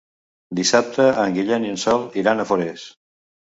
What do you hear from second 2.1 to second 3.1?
iran a Forès.